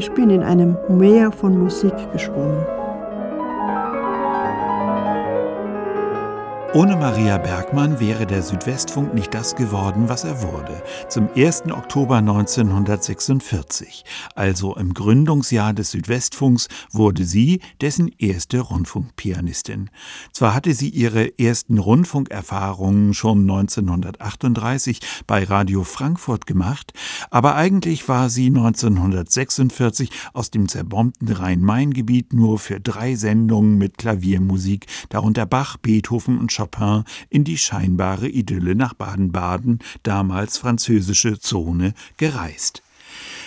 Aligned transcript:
Ich 0.00 0.10
bin 0.12 0.30
in 0.30 0.42
einem 0.42 0.78
Meer 0.88 1.30
von 1.30 1.58
Musik 1.58 1.92
geschwommen. 2.10 2.79
Ohne 6.72 6.94
Maria 6.94 7.36
Bergmann 7.36 7.98
wäre 7.98 8.28
der 8.28 8.44
Südwestfunk 8.44 9.12
nicht 9.12 9.34
das 9.34 9.56
geworden, 9.56 10.08
was 10.08 10.22
er 10.22 10.40
wurde. 10.40 10.84
Zum 11.08 11.28
1. 11.34 11.64
Oktober 11.72 12.18
1946, 12.18 14.04
also 14.36 14.76
im 14.76 14.94
Gründungsjahr 14.94 15.72
des 15.72 15.90
Südwestfunks, 15.90 16.68
wurde 16.92 17.24
sie 17.24 17.58
dessen 17.80 18.08
erste 18.18 18.60
Rundfunkpianistin. 18.60 19.90
Zwar 20.30 20.54
hatte 20.54 20.72
sie 20.72 20.90
ihre 20.90 21.36
ersten 21.40 21.78
Rundfunkerfahrungen 21.78 23.14
schon 23.14 23.40
1938 23.50 25.00
bei 25.26 25.42
Radio 25.42 25.82
Frankfurt 25.82 26.46
gemacht, 26.46 26.92
aber 27.32 27.56
eigentlich 27.56 28.08
war 28.08 28.30
sie 28.30 28.46
1946 28.46 30.10
aus 30.34 30.52
dem 30.52 30.68
zerbombten 30.68 31.32
Rhein-Main-Gebiet 31.32 32.32
nur 32.32 32.60
für 32.60 32.78
drei 32.78 33.16
Sendungen 33.16 33.76
mit 33.76 33.98
Klaviermusik, 33.98 34.86
darunter 35.08 35.46
Bach, 35.46 35.76
Beethoven 35.76 36.38
und 36.38 36.59
Chopin 36.60 37.04
in 37.30 37.44
die 37.44 37.56
scheinbare 37.56 38.28
Idylle 38.28 38.74
nach 38.74 38.92
Baden-Baden, 38.92 39.78
damals 40.02 40.58
französische 40.58 41.38
Zone, 41.38 41.94
gereist. 42.18 42.82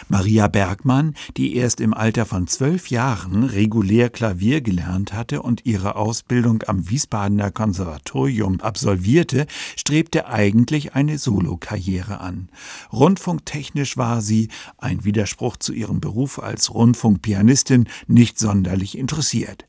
Maria 0.09 0.47
Bergmann, 0.47 1.15
die 1.37 1.55
erst 1.55 1.79
im 1.79 1.93
Alter 1.93 2.25
von 2.25 2.47
zwölf 2.47 2.89
Jahren 2.89 3.43
regulär 3.43 4.09
Klavier 4.09 4.61
gelernt 4.61 5.13
hatte 5.13 5.41
und 5.41 5.65
ihre 5.65 5.95
Ausbildung 5.95 6.63
am 6.67 6.89
Wiesbadener 6.89 7.51
Konservatorium 7.51 8.59
absolvierte, 8.59 9.47
strebte 9.77 10.27
eigentlich 10.27 10.95
eine 10.95 11.17
Solokarriere 11.17 12.19
an. 12.19 12.49
Rundfunktechnisch 12.91 13.95
war 13.95 14.21
sie, 14.21 14.49
ein 14.77 15.05
Widerspruch 15.05 15.57
zu 15.57 15.71
ihrem 15.71 16.01
Beruf 16.01 16.39
als 16.39 16.73
Rundfunkpianistin, 16.73 17.87
nicht 18.07 18.37
sonderlich 18.39 18.97
interessiert. 18.97 19.65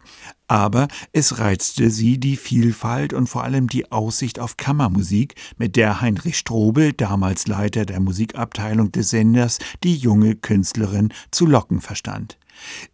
Aber 0.47 0.89
es 1.13 1.39
reizte 1.39 1.91
sie 1.91 2.19
die 2.19 2.37
Vielfalt 2.37 3.13
und 3.13 3.29
vor 3.29 3.45
allem 3.45 3.69
die 3.69 3.91
Aussicht 3.91 4.39
auf 4.39 4.57
Kammermusik, 4.57 5.35
mit 5.57 5.77
der 5.77 6.01
Heinrich 6.01 6.37
Strobel, 6.37 6.93
damals 6.93 7.47
Leiter 7.47 7.87
der 7.87 8.01
Musikabteilung 8.01 8.93
des 8.93 9.11
Senders, 9.11 9.59
die 9.83 9.97
junge 9.97 10.35
Künstlerin 10.37 11.13
zu 11.31 11.47
locken 11.47 11.81
verstand. 11.81 12.39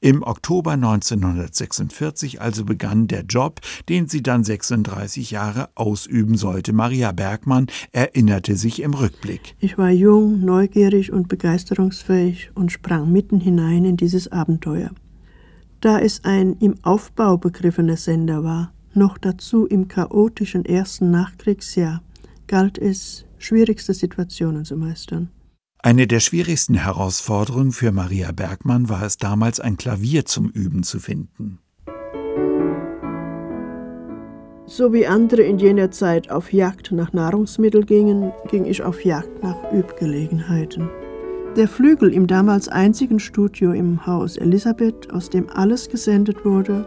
Im 0.01 0.23
Oktober 0.23 0.73
1946 0.73 2.41
also 2.41 2.65
begann 2.65 3.09
der 3.09 3.23
Job, 3.23 3.61
den 3.89 4.09
sie 4.09 4.23
dann 4.23 4.45
36 4.45 5.31
Jahre 5.31 5.69
ausüben 5.75 6.37
sollte. 6.37 6.73
Maria 6.73 7.13
Bergmann 7.13 7.67
erinnerte 7.93 8.57
sich 8.57 8.81
im 8.81 8.95
Rückblick. 8.95 9.57
Ich 9.59 9.77
war 9.77 9.91
jung, 9.91 10.41
neugierig 10.45 11.13
und 11.13 11.29
begeisterungsfähig 11.29 12.51
und 12.55 12.73
sprang 12.73 13.11
mitten 13.13 13.41
hinein 13.41 13.85
in 13.85 13.97
dieses 13.97 14.31
Abenteuer 14.33 14.91
da 15.81 15.99
es 15.99 16.25
ein 16.25 16.57
im 16.61 16.75
Aufbau 16.83 17.37
begriffener 17.37 17.97
Sender 17.97 18.45
war, 18.45 18.73
noch 18.95 19.19
dazu 19.19 19.67
im 19.67 19.89
chaotischen 19.89 20.65
ersten 20.65 21.11
Nachkriegsjahr, 21.11 22.03
galt 22.47 22.79
es, 22.79 23.25
schwierigste 23.39 23.95
Situationen 23.95 24.65
zu 24.65 24.77
meistern. 24.77 25.31
Eine 25.83 26.07
der 26.07 26.21
schwierigsten 26.21 26.75
Herausforderungen 26.75 27.73
für 27.73 27.91
Maria 27.91 28.33
Bergmann 28.33 28.91
war 28.91 29.03
es 29.03 29.17
damals, 29.17 29.61
ein 29.61 29.79
Klavier 29.79 30.27
zum 30.27 30.51
Üben 30.51 30.83
zu 30.83 30.99
finden. 31.01 31.59
So 34.67 34.93
wie 34.93 35.07
andere 35.07 35.43
in 35.43 35.59
jener 35.59 35.91
Zeit 35.91 36.31
auf 36.31 36.53
Jagd 36.53 36.93
nach 36.93 37.13
Nahrungsmitteln 37.13 37.87
gingen, 37.87 38.33
ging 38.51 38.67
ich 38.67 38.83
auf 38.83 39.05
Jagd 39.05 39.43
nach 39.43 39.73
Übgelegenheiten. 39.73 40.89
Der 41.57 41.67
Flügel 41.67 42.15
im 42.15 42.29
damals 42.29 42.69
einzigen 42.69 43.19
Studio 43.19 43.73
im 43.73 44.07
Haus 44.07 44.37
Elisabeth, 44.37 45.13
aus 45.13 45.31
dem 45.31 45.51
alles 45.51 45.89
gesendet 45.89 46.45
wurde, 46.45 46.87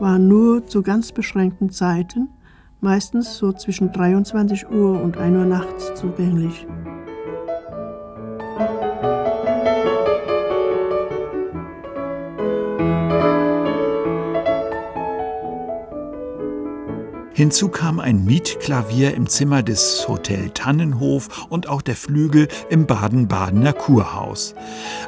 war 0.00 0.18
nur 0.18 0.66
zu 0.66 0.82
ganz 0.82 1.12
beschränkten 1.12 1.68
Zeiten, 1.68 2.28
meistens 2.80 3.36
so 3.36 3.52
zwischen 3.52 3.92
23 3.92 4.70
Uhr 4.70 5.00
und 5.02 5.18
1 5.18 5.36
Uhr 5.36 5.44
nachts 5.44 5.94
zugänglich. 5.94 6.66
Hinzu 17.38 17.68
kam 17.68 18.00
ein 18.00 18.24
Mietklavier 18.24 19.14
im 19.14 19.28
Zimmer 19.28 19.62
des 19.62 20.08
Hotel 20.08 20.50
Tannenhof 20.50 21.46
und 21.48 21.68
auch 21.68 21.82
der 21.82 21.94
Flügel 21.94 22.48
im 22.68 22.88
Baden-Badener 22.88 23.74
Kurhaus. 23.74 24.56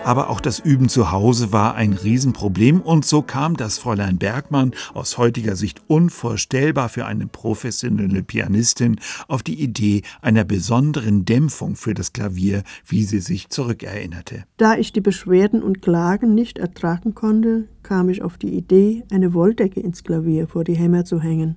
Aber 0.05 0.31
auch 0.31 0.41
das 0.41 0.61
Üben 0.61 0.89
zu 0.89 1.11
Hause 1.11 1.53
war 1.53 1.75
ein 1.75 1.93
Riesenproblem 1.93 2.83
und 2.83 3.05
so 3.05 3.23
kam 3.23 3.57
das 3.57 3.79
Fräulein 3.79 4.19
Bergmann, 4.19 4.75
aus 4.95 5.19
heutiger 5.19 5.57
Sicht 5.57 5.83
unvorstellbar 5.89 6.89
für 6.89 7.05
eine 7.05 7.27
professionelle 7.27 8.23
Pianistin, 8.23 9.01
auf 9.27 9.43
die 9.43 9.61
Idee 9.61 10.03
einer 10.23 10.45
besonderen 10.45 11.25
Dämpfung 11.25 11.75
für 11.75 11.95
das 11.95 12.13
Klavier, 12.13 12.63
wie 12.87 13.03
sie 13.03 13.19
sich 13.19 13.49
zurückerinnerte. 13.49 14.45
Da 14.57 14.77
ich 14.77 14.93
die 14.93 15.01
Beschwerden 15.01 15.65
und 15.65 15.83
Klagen 15.83 16.37
nicht 16.37 16.59
ertragen 16.59 17.17
konnte, 17.17 17.67
kam 17.83 18.09
ich 18.09 18.23
auf 18.23 18.39
die 18.39 18.55
Idee, 18.57 19.03
eine 19.11 19.35
Wolldecke 19.35 19.81
ins 19.81 20.05
Klavier 20.05 20.47
vor 20.47 20.63
die 20.63 20.75
Hämmer 20.75 21.05
zu 21.05 21.21
hängen. 21.21 21.57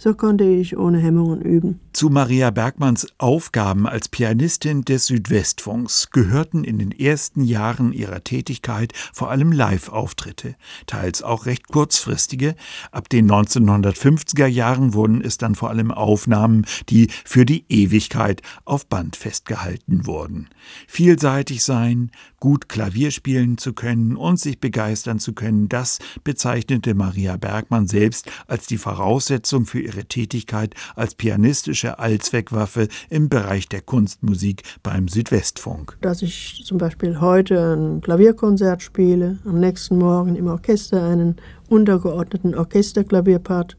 So 0.00 0.14
konnte 0.14 0.44
ich 0.44 0.78
ohne 0.78 0.98
Hemmungen 0.98 1.42
üben. 1.42 1.80
Zu 1.92 2.08
Maria 2.08 2.50
Bergmanns 2.50 3.08
Aufgaben 3.18 3.88
als 3.88 4.08
Pianistin 4.08 4.82
des 4.82 5.06
Südwestfunks 5.06 6.10
gehörten 6.12 6.62
in 6.62 6.78
den 6.78 6.92
ersten 6.92 7.42
Jahren 7.42 7.92
ihrer 7.92 8.22
Tätigkeit 8.22 8.92
vor 9.12 9.32
allem 9.32 9.50
Live-Auftritte, 9.50 10.54
teils 10.86 11.24
auch 11.24 11.46
recht 11.46 11.66
kurzfristige. 11.66 12.54
Ab 12.92 13.08
den 13.08 13.28
1950er 13.28 14.46
Jahren 14.46 14.94
wurden 14.94 15.20
es 15.20 15.36
dann 15.36 15.56
vor 15.56 15.70
allem 15.70 15.90
Aufnahmen, 15.90 16.64
die 16.88 17.08
für 17.24 17.44
die 17.44 17.64
Ewigkeit 17.68 18.42
auf 18.64 18.86
Band 18.86 19.16
festgehalten 19.16 20.06
wurden. 20.06 20.48
Vielseitig 20.86 21.64
sein, 21.64 22.12
gut 22.40 22.68
Klavier 22.68 23.10
spielen 23.10 23.58
zu 23.58 23.72
können 23.72 24.16
und 24.16 24.38
sich 24.38 24.60
begeistern 24.60 25.18
zu 25.18 25.32
können, 25.32 25.68
das 25.68 25.98
bezeichnete 26.24 26.94
Maria 26.94 27.36
Bergmann 27.36 27.86
selbst 27.86 28.30
als 28.46 28.66
die 28.66 28.78
Voraussetzung 28.78 29.66
für 29.66 29.80
ihre 29.80 30.04
Tätigkeit 30.04 30.74
als 30.94 31.14
pianistische 31.14 31.98
Allzweckwaffe 31.98 32.88
im 33.10 33.28
Bereich 33.28 33.68
der 33.68 33.80
Kunstmusik 33.80 34.62
beim 34.82 35.08
Südwestfunk. 35.08 35.96
Dass 36.00 36.22
ich 36.22 36.62
zum 36.64 36.78
Beispiel 36.78 37.20
heute 37.20 37.74
ein 37.76 38.00
Klavierkonzert 38.00 38.82
spiele, 38.82 39.38
am 39.44 39.60
nächsten 39.60 39.98
Morgen 39.98 40.36
im 40.36 40.46
Orchester 40.46 41.02
einen 41.02 41.36
untergeordneten 41.68 42.54
Orchesterklavierpart, 42.54 43.76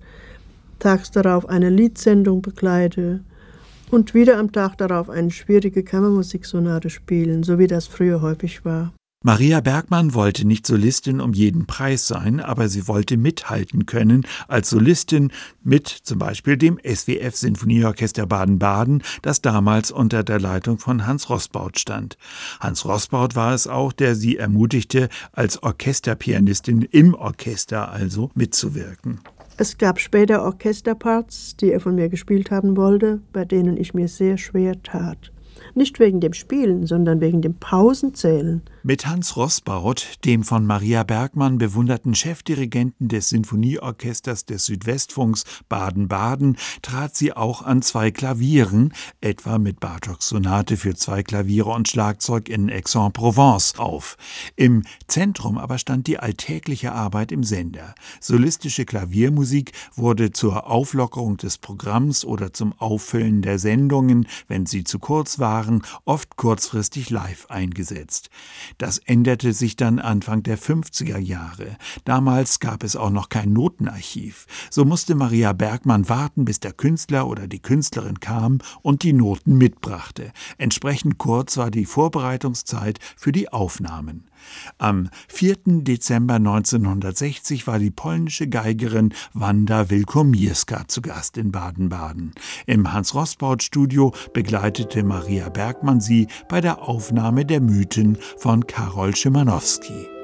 tags 0.79 1.11
darauf 1.11 1.47
eine 1.47 1.69
Liedsendung 1.69 2.41
begleite 2.41 3.21
und 3.91 4.13
wieder 4.13 4.37
am 4.37 4.51
Tag 4.51 4.77
darauf 4.77 5.09
eine 5.09 5.31
schwierige 5.31 5.83
Kammermusiksonate 5.83 6.89
spielen, 6.89 7.43
so 7.43 7.59
wie 7.59 7.67
das 7.67 7.87
früher 7.87 8.21
häufig 8.21 8.65
war. 8.65 8.93
Maria 9.21 9.59
Bergmann 9.59 10.13
wollte 10.13 10.47
nicht 10.47 10.65
Solistin 10.65 11.19
um 11.19 11.33
jeden 11.33 11.65
Preis 11.65 12.07
sein, 12.07 12.39
aber 12.39 12.69
sie 12.69 12.87
wollte 12.87 13.17
mithalten 13.17 13.85
können 13.85 14.25
als 14.47 14.69
Solistin 14.69 15.33
mit 15.61 15.89
zum 15.89 16.19
Beispiel 16.19 16.55
dem 16.55 16.79
SWF 16.85 17.35
Sinfonieorchester 17.35 18.25
Baden-Baden, 18.25 19.03
das 19.21 19.41
damals 19.41 19.91
unter 19.91 20.23
der 20.23 20.39
Leitung 20.39 20.77
von 20.77 21.05
Hans 21.05 21.29
Rossbaut 21.29 21.77
stand. 21.77 22.17
Hans 22.61 22.85
Rossbaut 22.85 23.35
war 23.35 23.53
es 23.53 23.67
auch, 23.67 23.91
der 23.91 24.15
sie 24.15 24.37
ermutigte, 24.37 25.09
als 25.33 25.61
Orchesterpianistin 25.61 26.83
im 26.83 27.13
Orchester 27.13 27.91
also 27.91 28.31
mitzuwirken. 28.35 29.19
Es 29.61 29.77
gab 29.77 29.99
später 29.99 30.45
Orchesterparts, 30.45 31.57
die 31.57 31.73
er 31.73 31.81
von 31.81 31.93
mir 31.93 32.07
gespielt 32.07 32.49
haben 32.49 32.77
wollte, 32.77 33.19
bei 33.33 33.43
denen 33.43 33.75
ich 33.75 33.93
mir 33.93 34.07
sehr 34.07 34.37
schwer 34.37 34.81
tat. 34.83 35.33
Nicht 35.75 35.99
wegen 35.99 36.19
dem 36.19 36.33
Spielen, 36.33 36.85
sondern 36.87 37.21
wegen 37.21 37.41
dem 37.41 37.55
Pausenzählen. 37.55 38.61
Mit 38.81 39.05
Hans 39.05 39.35
Rossbaut, 39.35 40.07
dem 40.23 40.43
von 40.43 40.65
Maria 40.65 41.03
Bergmann 41.03 41.57
bewunderten 41.57 42.15
Chefdirigenten 42.15 43.09
des 43.09 43.29
Sinfonieorchesters 43.29 44.45
des 44.45 44.65
Südwestfunks 44.65 45.43
Baden-Baden, 45.67 46.55
trat 46.81 47.15
sie 47.15 47.33
auch 47.33 47.61
an 47.61 47.81
zwei 47.81 48.09
Klavieren, 48.11 48.93
etwa 49.19 49.57
mit 49.57 49.81
Bartoks 49.81 50.29
Sonate 50.29 50.77
für 50.77 50.95
zwei 50.95 51.23
Klaviere 51.23 51.71
und 51.71 51.89
Schlagzeug 51.89 52.47
in 52.47 52.69
Aix-en-Provence 52.69 53.77
auf. 53.79 54.15
Im 54.55 54.83
Zentrum 55.07 55.57
aber 55.57 55.77
stand 55.77 56.07
die 56.07 56.19
alltägliche 56.19 56.93
Arbeit 56.93 57.33
im 57.33 57.43
Sender. 57.43 57.95
Solistische 58.21 58.85
Klaviermusik 58.85 59.73
wurde 59.95 60.31
zur 60.31 60.69
Auflockerung 60.69 61.35
des 61.35 61.57
Programms 61.57 62.23
oder 62.23 62.53
zum 62.53 62.73
Auffüllen 62.79 63.41
der 63.41 63.59
Sendungen, 63.59 64.25
wenn 64.47 64.65
sie 64.65 64.85
zu 64.85 64.99
kurz 64.99 65.37
waren, 65.39 65.48
waren 65.49 65.81
oft 66.05 66.35
kurzfristig 66.35 67.09
live 67.09 67.47
eingesetzt. 67.49 68.29
Das 68.77 68.99
änderte 68.99 69.51
sich 69.51 69.75
dann 69.75 69.97
Anfang 69.97 70.43
der 70.43 70.59
50er 70.59 71.17
Jahre. 71.17 71.75
Damals 72.05 72.59
gab 72.59 72.83
es 72.83 72.95
auch 72.95 73.09
noch 73.09 73.29
kein 73.29 73.51
Notenarchiv. 73.51 74.45
So 74.69 74.85
musste 74.85 75.15
Maria 75.15 75.53
Bergmann 75.53 76.07
warten, 76.07 76.45
bis 76.45 76.59
der 76.59 76.73
Künstler 76.73 77.27
oder 77.27 77.47
die 77.47 77.63
Künstlerin 77.63 78.19
kam 78.19 78.59
und 78.83 79.01
die 79.01 79.13
Noten 79.13 79.57
mitbrachte. 79.57 80.33
Entsprechend 80.59 81.17
kurz 81.17 81.57
war 81.57 81.71
die 81.71 81.85
Vorbereitungszeit 81.85 82.99
für 83.17 83.31
die 83.31 83.51
Aufnahmen. 83.51 84.29
Am 84.77 85.09
4. 85.27 85.57
Dezember 85.83 86.35
1960 86.35 87.67
war 87.67 87.79
die 87.79 87.91
polnische 87.91 88.47
Geigerin 88.47 89.13
Wanda 89.33 89.89
Wilkomirska 89.89 90.87
zu 90.87 91.01
Gast 91.01 91.37
in 91.37 91.51
Baden-Baden. 91.51 92.33
Im 92.65 92.91
Hans-Rosbaud-Studio 92.91 94.13
begleitete 94.33 95.03
Maria 95.03 95.38
Bergmann 95.47 96.01
sie 96.01 96.27
bei 96.49 96.59
der 96.59 96.81
Aufnahme 96.81 97.45
der 97.45 97.61
Mythen 97.61 98.17
von 98.37 98.67
Karol 98.67 99.15
Szymanowski. 99.15 100.18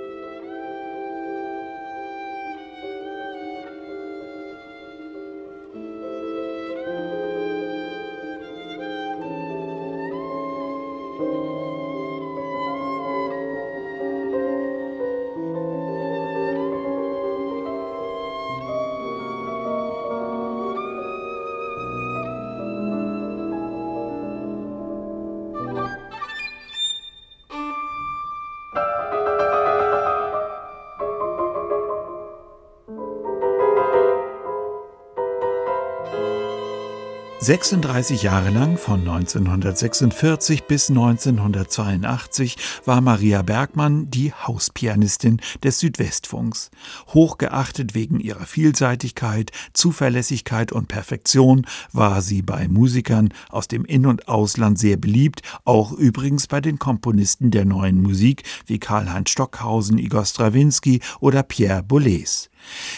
36 37.45 38.23
Jahre 38.23 38.49
lang, 38.49 38.75
von 38.75 39.01
1946 39.01 40.63
bis 40.63 40.89
1982, 40.89 42.57
war 42.85 43.01
Maria 43.01 43.43
Bergmann 43.43 44.09
die 44.09 44.33
Hauspianistin 44.33 45.39
des 45.63 45.77
Südwestfunks. 45.77 46.71
Hochgeachtet 47.09 47.93
wegen 47.93 48.19
ihrer 48.19 48.47
Vielseitigkeit, 48.47 49.51
Zuverlässigkeit 49.73 50.71
und 50.71 50.87
Perfektion 50.87 51.67
war 51.93 52.23
sie 52.23 52.41
bei 52.41 52.67
Musikern 52.67 53.31
aus 53.49 53.67
dem 53.67 53.85
In- 53.85 54.07
und 54.07 54.27
Ausland 54.27 54.79
sehr 54.79 54.97
beliebt, 54.97 55.43
auch 55.65 55.91
übrigens 55.91 56.47
bei 56.47 56.61
den 56.61 56.79
Komponisten 56.79 57.51
der 57.51 57.65
neuen 57.65 58.01
Musik 58.01 58.41
wie 58.65 58.79
Karl-Heinz 58.79 59.29
Stockhausen, 59.29 59.99
Igor 59.99 60.25
Strawinski 60.25 60.99
oder 61.19 61.43
Pierre 61.43 61.83
Boulez. 61.83 62.49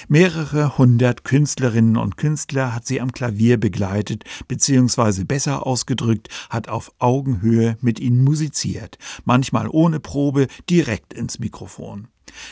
Mehrere 0.07 0.77
hundert 0.77 1.23
Künstlerinnen 1.23 1.97
und 1.97 2.17
Künstler 2.17 2.73
hat 2.73 2.85
sie 2.85 3.01
am 3.01 3.11
Klavier 3.11 3.57
begleitet, 3.57 4.23
beziehungsweise 4.47 5.25
besser 5.25 5.65
ausgedrückt, 5.65 6.29
hat 6.49 6.69
auf 6.69 6.91
Augenhöhe 6.99 7.77
mit 7.81 7.99
ihnen 7.99 8.23
musiziert, 8.23 8.97
manchmal 9.25 9.67
ohne 9.69 9.99
Probe 9.99 10.47
direkt 10.69 11.13
ins 11.13 11.39
Mikrofon. 11.39 12.07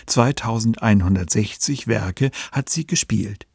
2160 0.08 1.88
Werke 1.88 2.32
hat 2.52 2.70
sie 2.70 2.88
gespielt. 2.88 3.48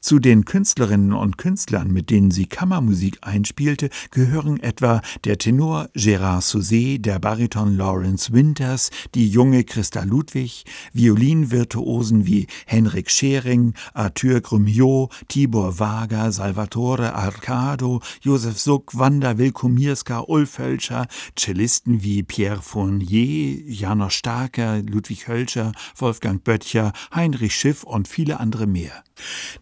Zu 0.00 0.18
den 0.18 0.44
Künstlerinnen 0.44 1.12
und 1.12 1.38
Künstlern, 1.38 1.90
mit 1.90 2.10
denen 2.10 2.30
sie 2.30 2.46
Kammermusik 2.46 3.18
einspielte, 3.22 3.90
gehören 4.10 4.60
etwa 4.60 5.00
der 5.24 5.38
Tenor 5.38 5.88
Gérard 5.94 6.42
Souzet, 6.42 7.04
der 7.04 7.18
Bariton 7.18 7.76
Lawrence 7.76 8.32
Winters, 8.32 8.90
die 9.14 9.28
junge 9.28 9.64
Christa 9.64 10.02
Ludwig, 10.02 10.64
Violinvirtuosen 10.92 12.26
wie 12.26 12.46
Henrik 12.66 13.10
Schering, 13.10 13.74
Arthur 13.94 14.40
Grumiot, 14.40 15.12
Tibor 15.28 15.78
Wager, 15.78 16.32
Salvatore 16.32 17.14
Arcado, 17.14 18.00
Josef 18.20 18.58
Suck, 18.58 18.98
Wanda 18.98 19.38
Wilkomirska, 19.38 20.24
Ulf 20.26 20.58
Hölscher, 20.58 21.06
Cellisten 21.36 22.02
wie 22.02 22.22
Pierre 22.22 22.62
Fournier, 22.62 23.60
Janosch 23.66 24.16
Starker, 24.16 24.82
Ludwig 24.82 25.28
Hölscher, 25.28 25.72
Wolfgang 25.96 26.42
Böttcher, 26.42 26.92
Heinrich 27.14 27.54
Schiff 27.54 27.84
und 27.84 28.08
viele 28.08 28.40
andere 28.40 28.66
mehr. 28.66 29.04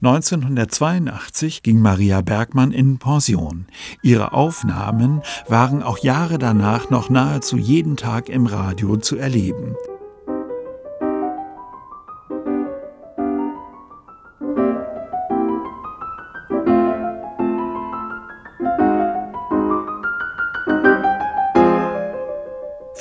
1982 0.00 1.62
ging 1.62 1.80
Maria 1.80 2.20
Bergmann 2.22 2.72
in 2.72 2.98
Pension. 2.98 3.66
Ihre 4.02 4.32
Aufnahmen 4.32 5.22
waren 5.48 5.82
auch 5.82 5.98
Jahre 5.98 6.38
danach 6.38 6.90
noch 6.90 7.10
nahezu 7.10 7.56
jeden 7.56 7.96
Tag 7.96 8.28
im 8.28 8.46
Radio 8.46 8.96
zu 8.96 9.16
erleben. 9.16 9.76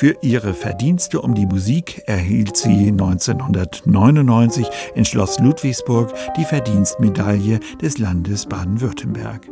Für 0.01 0.17
ihre 0.23 0.55
Verdienste 0.55 1.21
um 1.21 1.35
die 1.35 1.45
Musik 1.45 2.01
erhielt 2.07 2.57
sie 2.57 2.87
1999 2.87 4.65
in 4.95 5.05
Schloss 5.05 5.37
Ludwigsburg 5.37 6.11
die 6.35 6.43
Verdienstmedaille 6.43 7.59
des 7.79 7.99
Landes 7.99 8.47
Baden-Württemberg. 8.47 9.47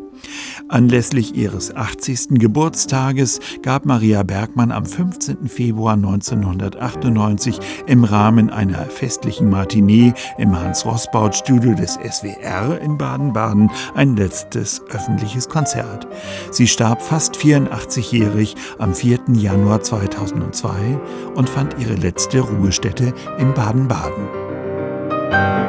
Anlässlich 0.68 1.36
ihres 1.36 1.76
80. 1.76 2.40
Geburtstages 2.40 3.40
gab 3.64 3.86
Maria 3.86 4.24
Bergmann 4.24 4.72
am 4.72 4.86
15. 4.86 5.48
Februar 5.48 5.94
1998 5.94 7.60
im 7.88 8.04
Rahmen 8.04 8.50
einer 8.50 8.86
festlichen 8.86 9.50
Matinee 9.50 10.14
im 10.38 10.58
Hans-Rossbaut-Studio 10.58 11.74
des 11.74 11.96
SWR 11.96 12.80
in 12.82 12.98
Baden-Baden 12.98 13.72
ein 13.96 14.16
letztes 14.16 14.82
öffentliches 14.90 15.50
Konzert. 15.50 16.08
Sie 16.52 16.68
starb 16.68 17.02
fast 17.02 17.36
84-jährig 17.36 18.56
am 18.78 18.94
4. 18.94 19.20
Januar 19.34 19.82
2002 19.82 21.00
und 21.36 21.50
fand 21.50 21.76
ihre 21.80 21.96
letzte 21.96 22.42
Ruhestätte 22.42 23.14
in 23.40 23.54
Baden-Baden. 23.54 25.69